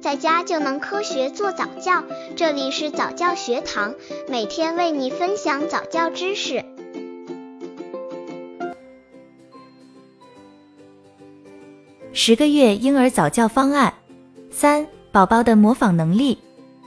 [0.00, 2.02] 在家就能科学做早教。
[2.34, 3.94] 这里是早教学堂，
[4.28, 6.64] 每天为你分享早教知识。
[12.12, 13.92] 十个月婴儿早教方案
[14.50, 16.38] 三：宝宝的模仿能力。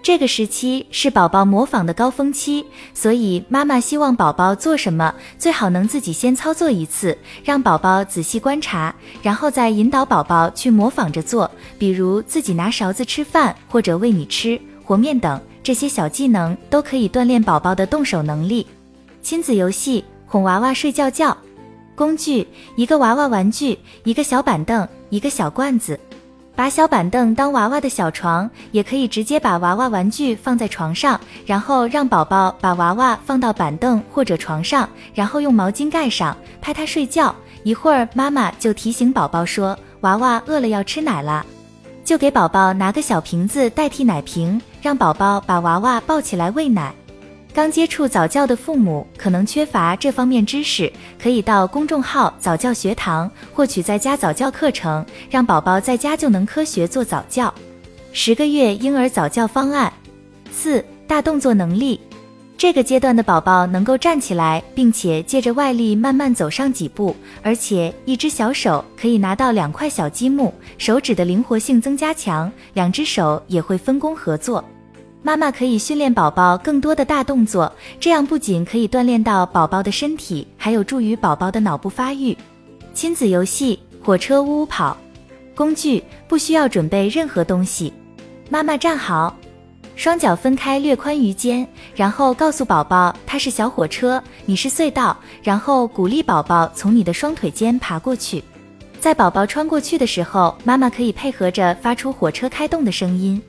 [0.00, 11.50] 这个时期是宝宝模仿的高峰期，所以妈妈希望宝宝做什么，最好能自己先操作一次，让宝宝仔细观察，然后再引导宝宝去模仿着做。
[11.78, 18.66] 比如自己拿勺子吃饭，或者喂你吃和面等，这些小技能都可以锻炼宝宝的动手能力。
[19.20, 21.36] 亲子游戏：哄娃娃睡觉觉。
[21.94, 25.98] 工具：一个娃娃玩具，一个小板凳，一个小罐子。
[26.58, 37.32] 把小板凳当娃娃的小床，也可以直接把娃娃玩具放在床上，然后让宝宝把娃娃放到板凳或者床上，然后用毛巾盖上，拍他睡觉。
[37.62, 41.46] 一会儿妈妈就提醒宝宝说：“娃娃饿了要吃奶了。”
[42.04, 46.92] 就给宝宝拿个小瓶子代替奶瓶，让宝宝把娃娃抱起来喂奶。
[47.58, 57.52] 刚接触早教的父母可能缺乏这方面知识，可以到公众号早教学堂获取在家早教课程，让宝宝在家就能科学做早教。
[58.12, 59.92] 十个月婴儿早教方案
[60.52, 61.98] 四大动作能力，
[62.56, 74.64] 这个阶段的宝宝能够站起来，并且借着外力慢慢走上几步，而且一只小手可以拿到两块小积木，手指的灵活性增加强，两只手也会分工合作。
[75.20, 82.36] 妈妈可以训练宝宝更多的大动作，这样不仅可以锻炼到宝宝的身体，还有助于宝宝的脑部发育。
[82.94, 84.96] 亲子游戏：火车呜呜跑。
[85.54, 87.92] 工具：不需要准备任何东西。
[88.48, 89.36] 妈妈站好，
[89.96, 98.42] 双脚分开略宽于肩，然后告诉宝宝它是小火车，你是隧道，然后鼓励宝宝从你的双腿间爬过去。
[99.00, 103.42] 在宝宝穿过去的时候，妈妈可以配合着发出火车开动的声音。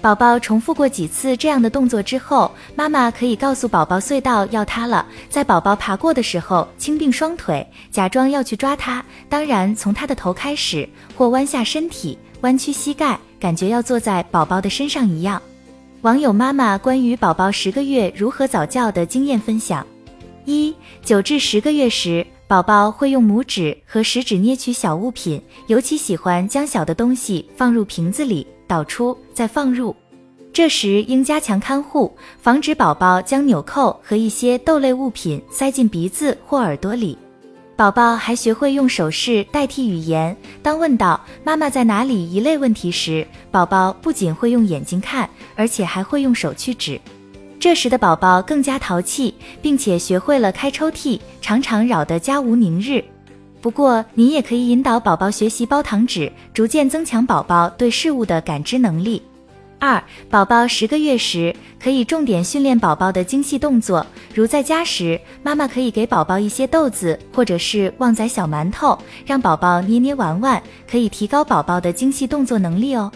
[0.00, 5.04] 宝宝重复过几次这样的动作之后，妈妈可以告诉宝宝隧道要塌了。
[5.28, 9.04] 在宝宝爬过的时候，轻并双腿，假装要去抓它。
[9.28, 15.40] 当然，从他的头开始，或弯下身体，弯曲膝盖，感觉要坐在宝宝的身上一样。
[16.00, 19.86] 网友妈妈关于宝宝十个月如何早教的经验分享：
[20.46, 20.74] 一、
[21.04, 28.46] 九至十个月时，宝宝会用拇指和食指捏取小物品，尤其喜欢将小的东西放入瓶子里。
[28.70, 29.92] 导出再放入，
[30.52, 37.18] 这时应加强看护，防止宝宝将纽扣和一些豆类物品塞进鼻子或耳朵里。
[37.74, 47.00] 宝宝还学会用手势代替语言，当问到“妈妈在哪里”一类问题时，宝宝不仅会用眼睛看，而且还会用手去指。
[47.58, 53.04] 这时的宝宝更加淘气，并且学会了开抽屉，常常扰得家无宁日。
[53.60, 59.22] 不过，你也可以引导宝宝学习包糖纸，逐渐增强宝宝对事物的感知能力。
[59.78, 73.10] 二、宝宝十个月时，可以重点训练宝宝的精细动作，如在家时，妈妈可以给宝宝一些豆子或者是旺仔小馒头，让宝宝捏捏玩玩，可以提高宝宝的精细动作能力哦。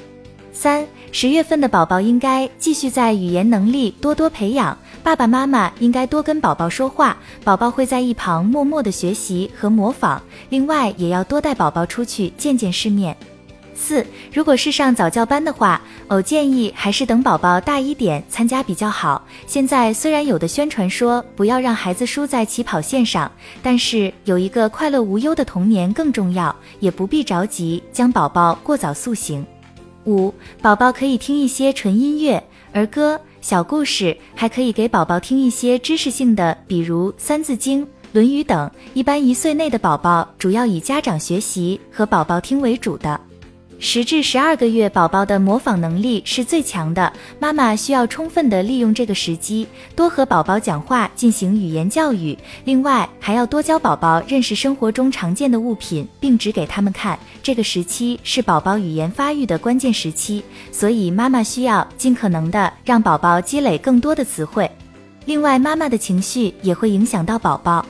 [0.53, 4.77] 三、十月份的宝宝应该继续在语言能力多多培养。
[5.05, 10.21] 爸爸妈妈应该多跟宝宝说话，宝宝会在一旁默默的学习和模仿。
[10.49, 13.15] 另外，也要多带宝宝出去见见世面。
[13.75, 15.79] 四，如果是上早教班的话，
[16.09, 19.23] 偶建议还是等宝宝大一点参加比较好。
[19.47, 23.31] 现在虽然有的宣传说不要让孩子输在起跑线上，
[23.63, 29.45] 但是有一个快乐无忧的童年更重要，也不必着急将宝宝过早塑形。
[30.07, 30.33] 五，
[30.63, 33.21] 宝宝可以听一些纯音乐、儿歌。
[33.45, 38.71] 小故事还可以给宝宝听一些知识性的，比如《三字经》《论语》等。
[38.95, 43.21] 一般一岁内的宝宝主要以家长学习和宝宝听为主的。
[43.79, 52.37] 十至十二个月宝宝的模仿能力是最强的，妈妈需要充分的利用这个时机，多和宝宝讲话，进行语言教育。
[52.65, 57.19] 另外，还要多教宝宝认识生活中常见的物品，并指给他们看。
[57.43, 60.43] 这个时期是宝宝语言发育的关键时期，
[60.73, 64.71] 所以妈妈需要尽可能的让宝宝积累更多的词汇。
[65.27, 67.85] 另外，妈妈的情绪也会影响到宝宝。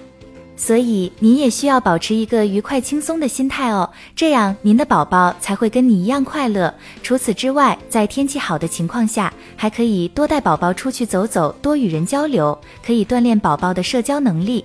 [0.56, 6.72] 所以您也需要保持一个愉快轻松的心态哦，这样您的宝宝才会跟你一样快乐。
[7.02, 14.64] 除此之外，在天气好的情况下，还可以多带宝宝出去走走，多与人交流，可以锻炼宝宝的社交能力。